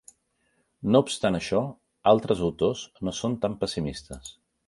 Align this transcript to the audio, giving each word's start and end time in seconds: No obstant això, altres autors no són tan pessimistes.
No 0.95 1.01
obstant 1.07 1.37
això, 1.39 1.59
altres 2.13 2.41
autors 2.49 2.83
no 3.09 3.15
són 3.21 3.39
tan 3.47 3.59
pessimistes. 3.65 4.35